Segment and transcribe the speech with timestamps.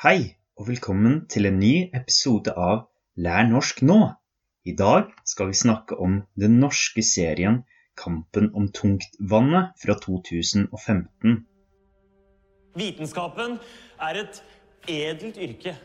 [0.00, 2.86] Hei, og velkommen til en ny episode av
[3.20, 3.98] Lær norsk nå.
[4.64, 7.58] I dag skal vi snakke om den norske serien
[8.00, 11.36] Kampen om tungtvannet fra 2015.
[12.80, 13.60] Vitenskapen
[14.08, 14.40] er et
[14.88, 15.76] edelt yrke.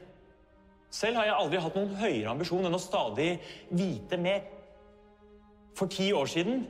[0.87, 3.33] Selv har jeg aldri hatt noen høyere ambisjon enn å stadig
[3.67, 4.47] vite mer.
[5.75, 6.63] For ti år siden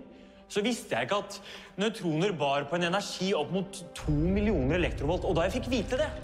[0.50, 1.44] så visste jeg ikke at
[1.78, 5.30] nøytroner bar på en energi opp mot to millioner elektrovolt.
[5.30, 6.16] Og da jeg fikk vite det,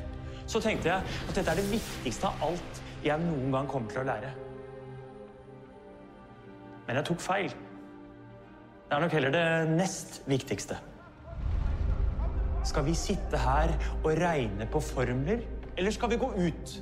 [0.52, 4.04] så tenkte jeg at dette er det viktigste av alt jeg noen gang kommer til
[4.04, 4.32] å lære.
[6.87, 7.54] Men jeg tok feil.
[8.89, 10.77] Det er nok heller det nest viktigste.
[12.68, 13.71] Skal vi sitte her
[14.04, 15.46] og regne på formler,
[15.77, 16.74] eller skal vi gå ut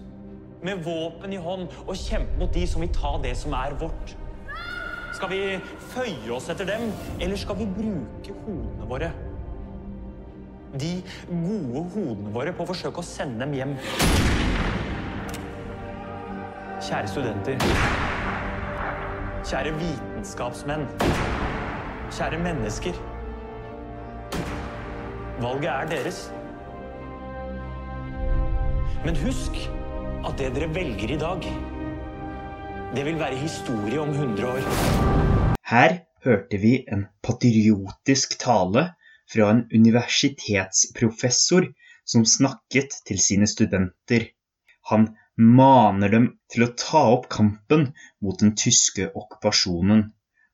[0.66, 4.16] med våpen i hånd og kjempe mot de som vil ta det som er vårt?
[5.16, 5.42] Skal vi
[5.94, 6.90] føye oss etter dem,
[7.22, 9.14] eller skal vi bruke hodene våre?
[10.78, 10.91] De
[11.30, 13.76] gode hodene våre på å forsøke å sende dem hjem.
[16.86, 17.64] Kjære studenter.
[19.50, 20.86] Kjære vitenskapsmenn.
[22.14, 23.00] Kjære mennesker.
[25.40, 26.22] Valget er deres.
[29.06, 29.56] Men husk
[30.28, 31.45] at det dere velger i dag,
[32.95, 34.66] det vil være historie om 100 år.
[35.70, 38.90] Her hørte vi en patriotisk tale
[39.31, 41.69] fra en universitetsprofessor
[42.09, 44.30] som snakket til sine studenter.
[44.89, 47.89] Han maner dem til å ta opp kampen
[48.25, 50.07] mot den tyske okkupasjonen.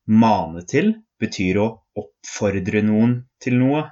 [0.06, 3.86] Mane til betyr å oppfordre noen til noe.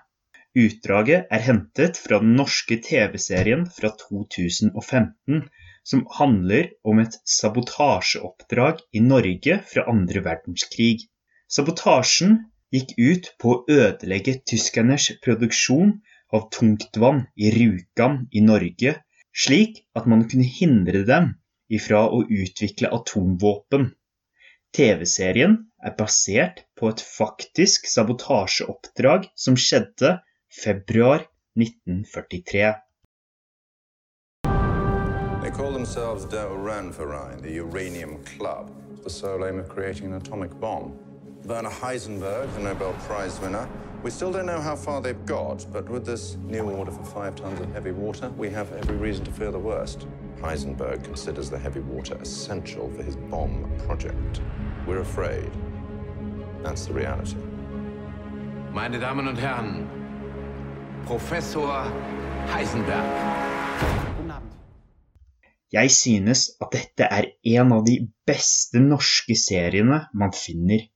[0.54, 5.48] Utdraget er hentet fra den norske TV-serien fra 2015
[5.84, 11.08] som handler om et sabotasjeoppdrag i Norge fra andre verdenskrig.
[11.50, 12.38] Sabotasjen
[12.74, 16.00] gikk ut på å ødelegge tyskernes produksjon
[16.34, 18.96] av tungtvann i Rjukan i Norge,
[19.34, 21.36] slik at man kunne hindre dem
[21.70, 23.92] ifra å utvikle atomvåpen.
[24.74, 30.18] TV-serien er basert på et faktisk sabotasjeoppdrag som skjedde
[30.50, 31.28] februar
[31.60, 32.74] 1943.
[35.44, 38.72] They call themselves Der Uranverein, the Uranium Club,
[39.04, 41.13] the sole aim of creating an atomic bomb.
[41.46, 43.68] Werner Heisenberg, the Nobel Prize winner.
[44.02, 47.36] We still don't know how far they've got, but with this new order for five
[47.36, 50.08] tons of heavy water, we have every reason to fear the worst.
[50.40, 54.42] Heisenberg considers the heavy water essential for his bomb project.
[54.88, 55.52] We're afraid.
[56.64, 57.38] That's the reality.
[58.72, 59.88] Meine Damen und Herren,
[61.06, 61.92] Professor
[62.48, 63.54] Heisenberg.
[65.74, 67.96] Jeg synes at dette er en av de
[68.28, 70.93] beste norske seriene man finner.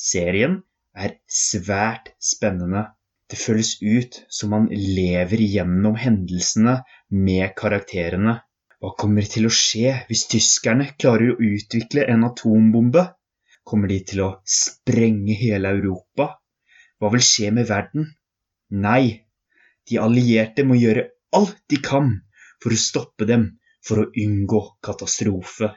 [0.00, 0.54] Serien
[0.96, 2.86] er svært spennende.
[3.30, 6.78] Det føles ut som man lever gjennom hendelsene
[7.26, 8.38] med karakterene.
[8.80, 13.04] Hva kommer til å skje hvis tyskerne klarer å utvikle en atombombe?
[13.68, 16.30] Kommer de til å sprenge hele Europa?
[16.96, 18.08] Hva vil skje med verden?
[18.72, 19.20] Nei,
[19.84, 22.14] de allierte må gjøre alt de kan
[22.62, 23.46] for å stoppe dem,
[23.84, 25.74] for å unngå katastrofe.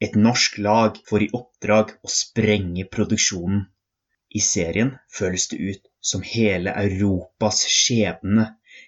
[0.00, 3.66] Et norsk lag får i oppdrag å sprenge produksjonen.
[4.38, 8.46] I serien føles det ut som hele Europas skjebne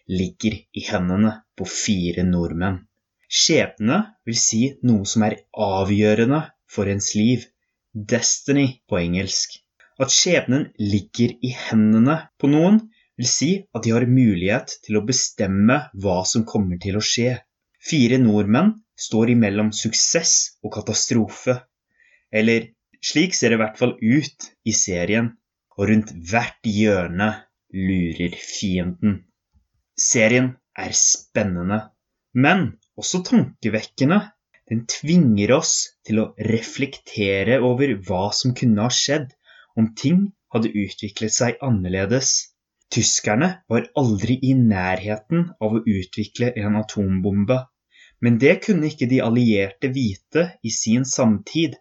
[0.09, 2.79] ligger i hendene på fire nordmenn.
[3.29, 6.41] Skjebne vil si noe som er avgjørende
[6.75, 7.45] for ens liv.
[7.93, 9.59] Destiny på engelsk.
[10.01, 12.81] At skjebnen ligger i hendene på noen,
[13.21, 17.37] vil si at de har mulighet til å bestemme hva som kommer til å skje.
[17.83, 21.59] Fire nordmenn står imellom suksess og katastrofe.
[22.33, 22.71] Eller
[23.03, 25.33] slik ser det i hvert fall ut i serien,
[25.79, 27.31] og rundt hvert hjørne
[27.73, 29.23] lurer fienden.
[29.99, 31.81] Serien er spennende,
[32.35, 34.21] men også tankevekkende.
[34.71, 35.75] Den tvinger oss
[36.07, 39.33] til å reflektere over hva som kunne ha skjedd
[39.77, 42.31] om ting hadde utviklet seg annerledes.
[42.93, 47.59] Tyskerne var aldri i nærheten av å utvikle en atombombe.
[48.23, 51.75] Men det kunne ikke de allierte vite i sin samtid.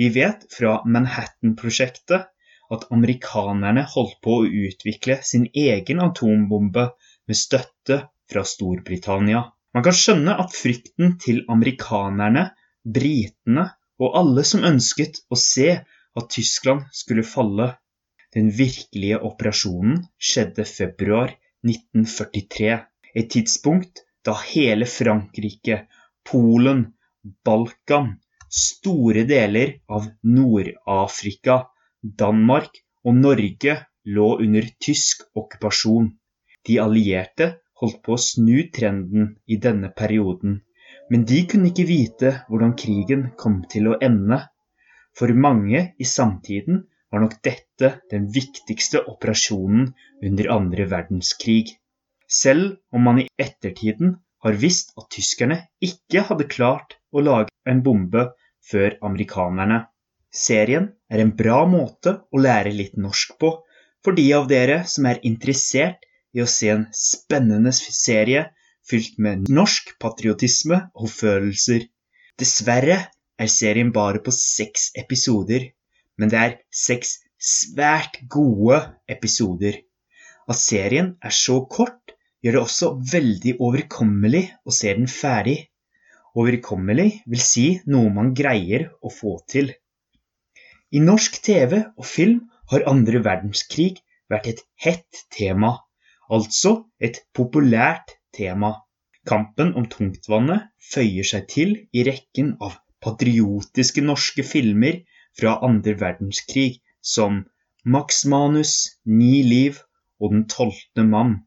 [0.00, 2.26] Vi vet fra Manhattan-prosjektet
[2.74, 6.88] at amerikanerne holdt på å utvikle sin egen atombombe
[7.30, 8.00] med støtte
[8.30, 9.44] fra Storbritannia.
[9.74, 12.48] Man kan skjønne at frykten til amerikanerne,
[12.82, 13.68] britene
[14.02, 17.72] og alle som ønsket å se at Tyskland skulle falle.
[18.34, 21.34] Den virkelige operasjonen skjedde februar
[21.66, 22.78] 1943,
[23.14, 25.86] et tidspunkt da hele Frankrike,
[26.30, 26.84] Polen,
[27.44, 28.12] Balkan,
[28.48, 31.62] store deler av Nord-Afrika,
[32.02, 36.10] Danmark og Norge lå under tysk okkupasjon.
[36.66, 40.60] De allierte holdt på å snu trenden i denne perioden,
[41.10, 44.42] men de kunne ikke vite hvordan krigen kom til å ende.
[45.16, 49.90] For mange i samtiden var nok dette den viktigste operasjonen
[50.26, 51.79] under andre verdenskrig.
[52.30, 57.82] Selv om man i ettertiden har visst at tyskerne ikke hadde klart å lage en
[57.84, 58.28] bombe
[58.70, 59.82] før amerikanerne.
[60.30, 63.50] Serien er en bra måte å lære litt norsk på
[64.04, 68.46] for de av dere som er interessert i å se en spennende serie
[68.86, 71.84] fylt med norsk patriotisme og følelser.
[72.38, 73.00] Dessverre
[73.40, 75.66] er serien bare på seks episoder,
[76.16, 79.80] men det er seks svært gode episoder.
[80.50, 81.99] At serien er så kort,
[82.44, 85.58] gjør det også veldig overkommelig å se den ferdig.
[86.40, 89.72] Overkommelig vil si noe man greier å få til.
[90.90, 92.40] I norsk TV og film
[92.72, 94.00] har andre verdenskrig
[94.30, 95.74] vært et hett tema,
[96.30, 96.72] altså
[97.02, 98.76] et populært tema.
[99.28, 105.02] Kampen om tungtvannet føyer seg til i rekken av patriotiske norske filmer
[105.38, 107.42] fra andre verdenskrig som
[107.84, 108.72] Max Manus,
[109.04, 109.82] Ni liv
[110.20, 111.38] og Den tolvte mann.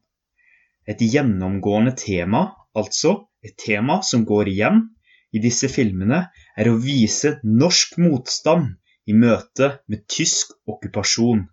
[0.86, 4.82] Et gjennomgående tema, altså et tema som går igjen
[5.32, 8.66] i disse filmene, er å vise norsk motstand
[9.06, 11.48] i møte med tysk okkupasjon.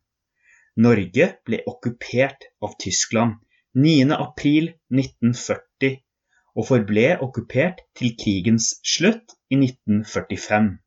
[0.82, 3.34] Norge ble okkupert av Tyskland
[3.76, 5.98] 9.4.1940
[6.60, 10.78] og forble okkupert til krigens slutt i 1945.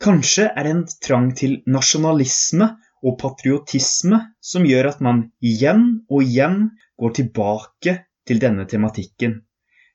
[0.00, 2.76] Kanskje er en trang til nasjonalisme
[3.06, 6.70] og patriotisme som gjør at man igjen og igjen
[7.00, 7.96] går tilbake
[8.28, 9.40] til denne tematikken.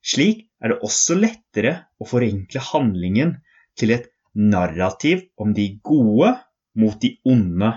[0.06, 3.36] Slik er det også lettere å forenkle handlingen
[3.78, 6.34] til et narrativ om de gode
[6.76, 7.72] mot de onde.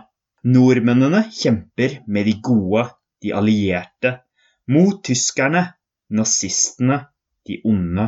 [0.49, 2.87] Nordmennene kjemper med de gode,
[3.23, 4.15] de allierte,
[4.71, 5.65] mot tyskerne,
[6.15, 7.03] nazistene,
[7.49, 8.07] de onde.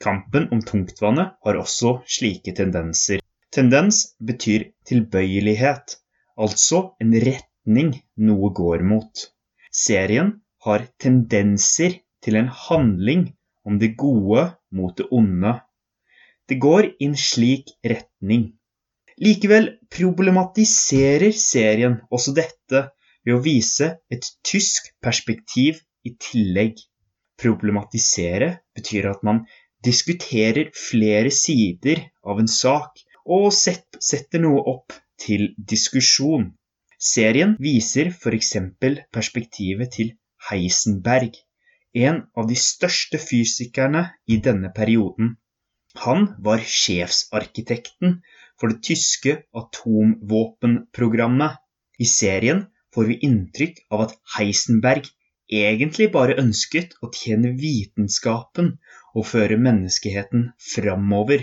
[0.00, 3.20] Kampen om tungtvannet har også slike tendenser.
[3.52, 5.98] Tendens betyr tilbøyelighet
[6.40, 7.92] altså en retning
[8.28, 9.26] noe går mot.
[9.70, 10.32] Serien
[10.64, 13.26] har tendenser til en handling
[13.68, 14.46] om det gode
[14.76, 15.54] mot det onde.
[16.48, 18.50] Det går i en slik retning.
[19.20, 22.86] Likevel problematiserer serien også dette
[23.26, 26.80] ved å vise et tysk perspektiv i tillegg.
[27.40, 29.44] Problematisere betyr at man
[29.84, 33.00] diskuterer flere sider av en sak
[33.30, 36.50] og setter noe opp til diskusjon.
[37.00, 38.52] Serien viser f.eks.
[39.12, 40.12] perspektivet til
[40.50, 41.36] Heisenberg,
[41.94, 45.36] en av de største fysikerne i denne perioden.
[46.04, 48.20] Han var sjefsarkitekten
[48.60, 49.32] for det tyske
[49.62, 51.56] atomvåpenprogrammet.
[51.98, 55.08] I serien får vi inntrykk av at Heisenberg
[55.50, 58.76] egentlig bare ønsket å tjene vitenskapen
[59.14, 61.40] og føre menneskeheten framover.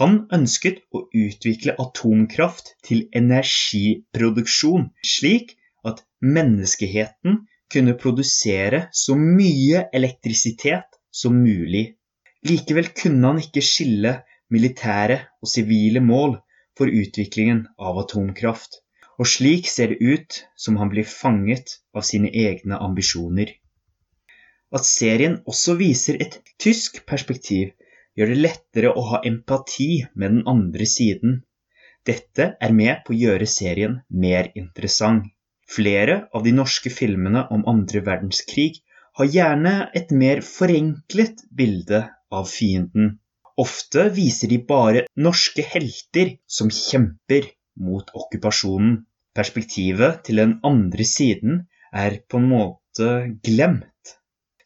[0.00, 5.54] Han ønsket å utvikle atomkraft til energiproduksjon, slik
[5.88, 7.38] at menneskeheten
[7.72, 11.86] kunne produsere så mye elektrisitet som mulig.
[12.46, 14.12] Likevel kunne han ikke skille
[14.52, 16.36] militære og sivile mål
[16.76, 18.82] for utviklingen av atomkraft,
[19.16, 23.48] og slik ser det ut som han blir fanget av sine egne ambisjoner.
[24.76, 27.72] At serien også viser et tysk perspektiv,
[28.16, 31.40] gjør det lettere å ha empati med den andre siden.
[32.06, 35.26] Dette er med på å gjøre serien mer interessant.
[35.66, 38.82] Flere av de norske filmene om andre verdenskrig
[39.18, 43.16] har gjerne et mer forenklet bilde av fienden.
[43.58, 47.48] Ofte viser de bare norske helter som kjemper
[47.80, 49.00] mot okkupasjonen.
[49.36, 53.10] Perspektivet til den andre siden er på en måte
[53.44, 53.90] glemt.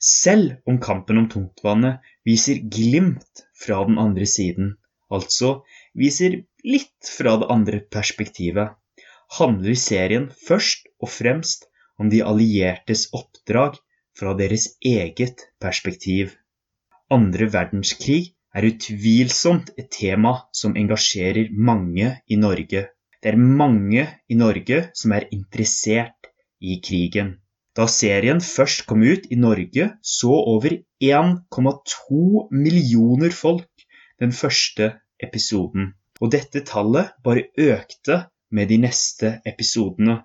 [0.00, 4.74] Selv om kampen om tungtvannet viser glimt fra den andre siden,
[5.12, 5.60] altså
[5.92, 8.72] viser litt fra det andre perspektivet,
[9.38, 11.68] handler serien først og fremst
[12.00, 13.76] om de alliertes oppdrag
[14.16, 16.32] fra deres eget perspektiv.
[17.12, 22.86] Andre verdenskrig er utvilsomt et tema som engasjerer mange i Norge.
[23.20, 27.36] Det er mange i Norge som er interessert i krigen.
[27.78, 33.84] Da serien først kom ut i Norge, så over 1,2 millioner folk
[34.18, 34.88] den første
[35.22, 35.92] episoden.
[36.20, 40.18] Og dette tallet bare økte med de neste episodene.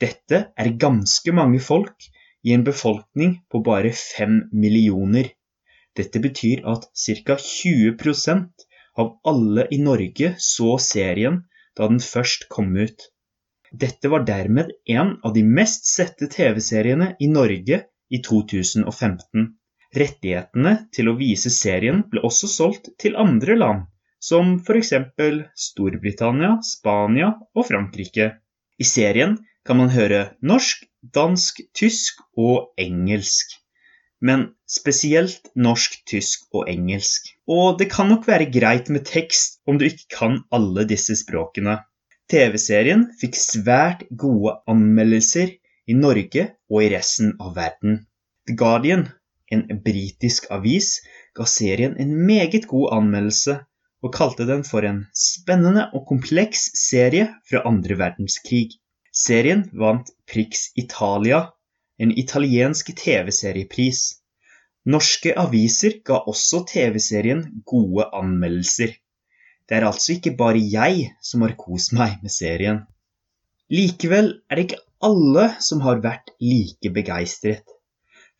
[0.00, 2.06] Dette er ganske mange folk
[2.46, 5.32] i en befolkning på bare 5 millioner.
[5.98, 7.34] Dette betyr at ca.
[7.34, 8.66] 20%
[9.02, 11.42] av alle i Norge så serien
[11.76, 13.10] da den først kom ut.
[13.72, 19.48] Dette var dermed en av de mest sette TV-seriene i Norge i 2015.
[19.96, 23.84] Rettighetene til å vise serien ble også solgt til andre land,
[24.20, 24.92] som f.eks.
[25.68, 28.30] Storbritannia, Spania og Frankrike.
[28.78, 29.36] I serien
[29.68, 30.84] kan man høre norsk,
[31.14, 33.52] dansk, tysk og engelsk.
[34.20, 37.28] Men spesielt norsk, tysk og engelsk.
[37.46, 41.78] Og det kan nok være greit med tekst om du ikke kan alle disse språkene.
[42.28, 45.54] TV-serien fikk svært gode anmeldelser
[45.88, 48.02] i Norge og i resten av verden.
[48.48, 49.06] The Guardian
[49.54, 50.98] en britisk avis,
[51.36, 53.56] ga serien en meget god anmeldelse
[54.04, 58.76] og kalte den for en spennende og kompleks serie fra andre verdenskrig.
[59.12, 61.40] Serien vant Prix Italia,
[61.98, 64.02] en italiensk TV-seriepris.
[64.86, 68.94] Norske aviser ga også TV-serien gode anmeldelser.
[69.68, 72.86] Det er altså ikke bare jeg som har kost meg med serien.
[73.68, 77.66] Likevel er det ikke alle som har vært like begeistret.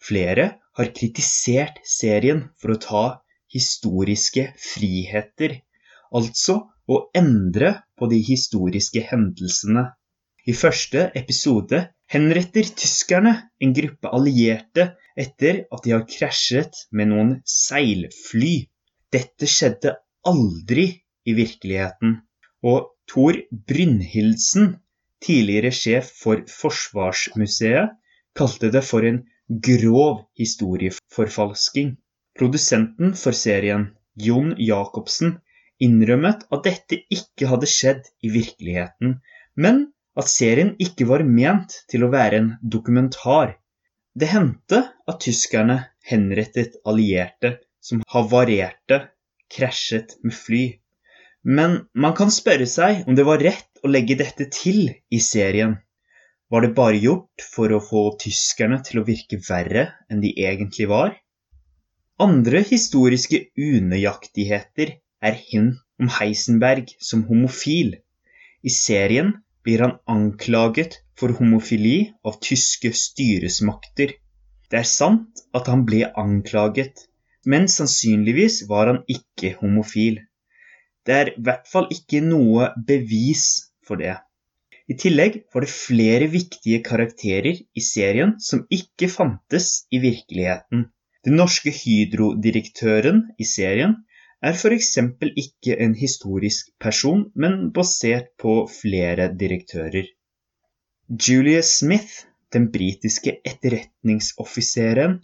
[0.01, 0.47] Flere
[0.79, 3.05] har kritisert serien for å ta
[3.53, 5.59] historiske friheter,
[6.15, 9.85] altså å endre på de historiske hendelsene.
[10.49, 17.35] I første episode henretter tyskerne en gruppe allierte etter at de har krasjet med noen
[17.45, 18.63] seilfly.
[19.13, 20.87] Dette skjedde aldri
[21.29, 22.19] i virkeligheten,
[22.65, 23.37] og Thor
[23.69, 24.77] Brynhildsen,
[25.25, 27.95] tidligere sjef for Forsvarsmuseet,
[28.39, 31.97] kalte det for en grov historieforfalsking.
[32.39, 35.39] Produsenten for serien, Jon Jacobsen,
[35.83, 39.19] innrømmet at dette ikke hadde skjedd i virkeligheten,
[39.57, 39.87] men
[40.19, 43.57] at serien ikke var ment til å være en dokumentar.
[44.19, 45.79] Det hendte at tyskerne
[46.11, 49.05] henrettet allierte som havarerte,
[49.49, 50.65] krasjet med fly.
[51.49, 55.79] Men man kan spørre seg om det var rett å legge dette til i serien.
[56.53, 60.89] Var det bare gjort for å få tyskerne til å virke verre enn de egentlig
[60.93, 61.17] var?
[62.21, 67.95] Andre historiske unøyaktigheter er hint om Heisenberg som homofil.
[68.61, 69.33] I serien
[69.65, 74.13] blir han anklaget for homofili av tyske styresmakter.
[74.69, 77.07] Det er sant at han ble anklaget,
[77.49, 80.21] men sannsynligvis var han ikke homofil.
[81.07, 83.45] Det er i hvert fall ikke noe bevis
[83.87, 84.17] for det.
[84.89, 90.87] I tillegg var det flere viktige karakterer i serien som ikke fantes i virkeligheten.
[91.27, 93.99] Den norske Hydro-direktøren i serien
[94.41, 94.95] er f.eks.
[95.43, 100.09] ikke en historisk person, men basert på flere direktører.
[101.09, 105.19] Julia Smith, den britiske etterretningsoffiseren,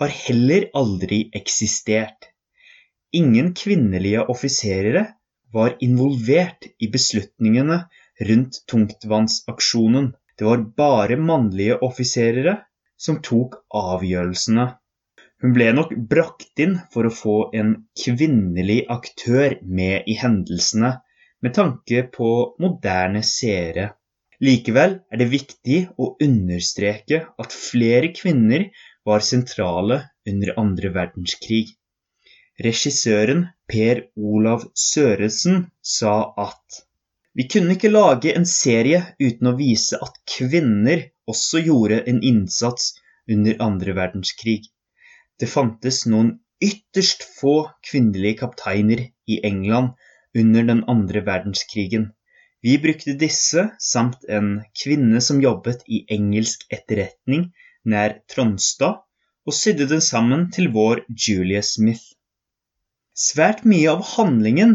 [0.00, 2.30] har heller aldri eksistert.
[3.12, 5.06] Ingen kvinnelige offiserere
[5.52, 7.82] var involvert i beslutningene
[8.28, 10.12] rundt tungtvannsaksjonen.
[10.38, 12.56] Det var bare mannlige offiserere
[13.00, 14.66] som tok avgjørelsene.
[15.40, 20.98] Hun ble nok brakt inn for å få en kvinnelig aktør med i hendelsene,
[21.40, 22.30] med tanke på
[22.60, 23.94] moderne seere.
[24.44, 28.68] Likevel er det viktig å understreke at flere kvinner
[29.08, 31.72] var sentrale under andre verdenskrig.
[32.60, 36.80] Regissøren Per Olav Søresen sa at
[37.38, 42.88] vi kunne ikke lage en serie uten å vise at kvinner også gjorde en innsats
[43.30, 44.64] under andre verdenskrig.
[45.38, 47.54] Det fantes noen ytterst få
[47.86, 49.94] kvinnelige kapteiner i England
[50.36, 52.10] under den andre verdenskrigen.
[52.60, 54.50] Vi brukte disse samt en
[54.82, 57.46] kvinne som jobbet i engelsk etterretning
[57.88, 59.00] nær Tronstad,
[59.46, 62.02] og sydde den sammen til vår Julia Smith.
[63.20, 64.70] Svært mye av handlingen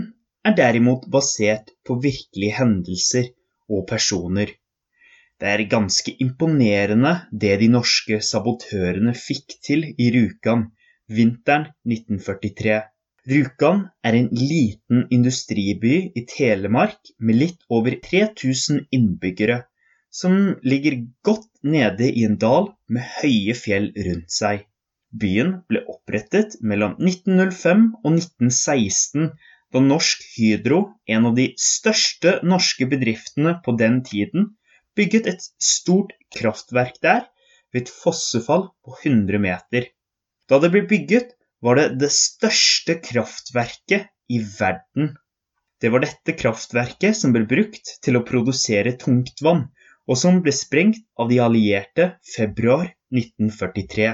[0.45, 3.31] er derimot basert på virkelige hendelser
[3.73, 4.51] og personer.
[5.41, 10.67] Det er ganske imponerende det de norske sabotørene fikk til i Rjukan
[11.17, 12.77] vinteren 1943.
[13.33, 19.63] Rjukan er en liten industriby i Telemark med litt over 3000 innbyggere,
[20.13, 24.67] som ligger godt nede i en dal med høye fjell rundt seg.
[25.21, 29.29] Byen ble opprettet mellom 1905 og 1916
[29.73, 34.53] da Norsk Hydro, en av de største norske bedriftene på den tiden,
[34.95, 37.25] bygget et stort kraftverk der
[37.73, 39.89] ved et fossefall på 100 meter.
[40.47, 45.15] Da det ble bygget, var det det største kraftverket i verden.
[45.81, 49.65] Det var dette kraftverket som ble brukt til å produsere tungtvann,
[50.07, 54.13] og som ble sprengt av de allierte februar 1943.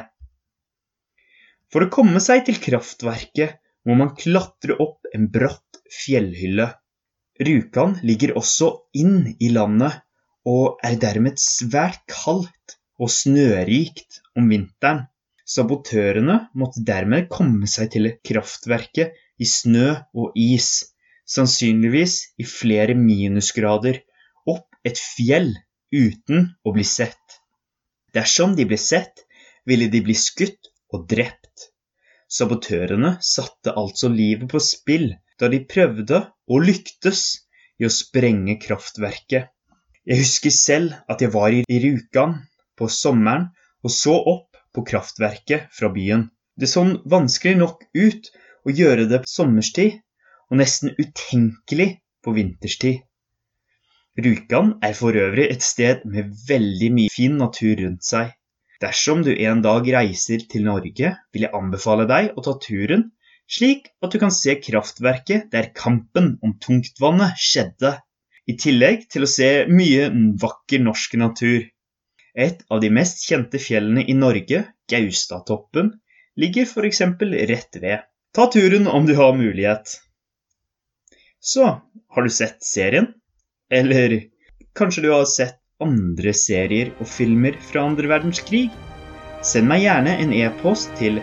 [1.72, 6.68] For å komme seg til kraftverket må man klatre opp en bratt fjellhylle.
[7.42, 8.68] Rjukan ligger også
[9.00, 10.02] inn i landet
[10.52, 15.06] og er dermed svært kaldt og snørikt om vinteren.
[15.48, 20.94] Sabotørene måtte dermed komme seg til kraftverket i snø og is,
[21.26, 24.04] sannsynligvis i flere minusgrader,
[24.48, 25.54] opp et fjell
[25.92, 27.40] uten å bli sett.
[28.16, 29.26] Dersom de ble sett,
[29.68, 31.41] ville de bli skutt og drept.
[32.32, 35.10] Sabotørene satte altså livet på spill
[35.42, 36.22] da de prøvde,
[36.52, 37.24] og lyktes,
[37.82, 39.50] i å sprenge kraftverket.
[40.06, 42.36] Jeg husker selv at jeg var i Rjukan
[42.78, 43.50] på sommeren
[43.82, 46.28] og så opp på kraftverket fra byen.
[46.58, 48.30] Det så vanskelig nok ut
[48.66, 49.98] å gjøre det på sommerstid,
[50.52, 51.90] og nesten utenkelig
[52.22, 53.02] på vinterstid.
[54.22, 58.34] Rjukan er for øvrig et sted med veldig mye fin natur rundt seg.
[58.82, 63.12] Dersom du en dag reiser til Norge, vil jeg anbefale deg å ta turen
[63.52, 67.98] slik at du kan se kraftverket der kampen om tungtvannet skjedde,
[68.50, 70.08] i tillegg til å se mye
[70.42, 71.68] vakker norsk natur.
[72.34, 75.92] Et av de mest kjente fjellene i Norge, Gaustatoppen,
[76.40, 77.04] ligger f.eks.
[77.52, 78.08] rett ved.
[78.34, 80.00] Ta turen om du har mulighet.
[81.40, 81.68] Så,
[82.16, 83.12] har du sett serien?
[83.70, 84.22] Eller
[84.78, 88.68] kanskje du har sett andre serier og filmer fra andre verdenskrig?
[89.46, 91.20] Send meg gjerne en e-post til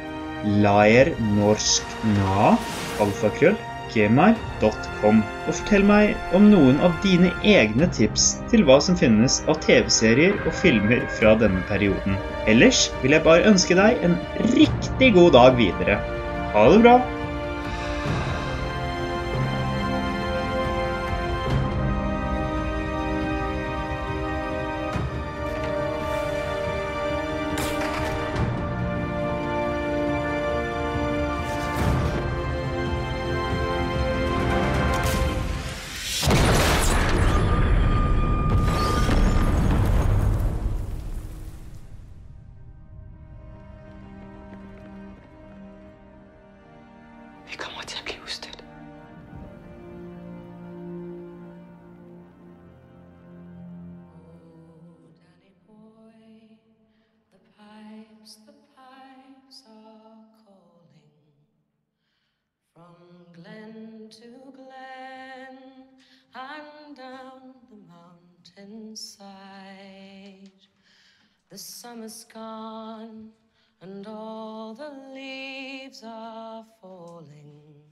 [0.63, 2.55] laernorskna,
[3.03, 3.59] alfakrøll,
[3.93, 9.61] gmail.com, og fortell meg om noen av dine egne tips til hva som finnes av
[9.65, 12.19] TV-serier og filmer fra denne perioden.
[12.51, 14.19] Ellers vil jeg bare ønske deg en
[14.55, 16.03] riktig god dag videre.
[16.55, 16.99] Ha det bra!
[62.79, 65.59] From glen to glen
[66.35, 67.77] and down the
[68.57, 69.27] mountainside.
[71.51, 73.31] The summer's gone
[73.81, 77.83] and all the leaves are falling.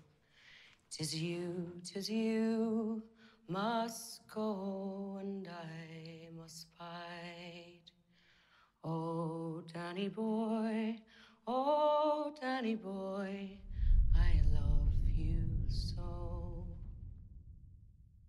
[0.91, 3.03] Tis you, tis you
[3.49, 7.91] must go and I must bide.
[8.85, 10.97] Oh, Danny boy,
[11.49, 13.59] oh, Danny boy.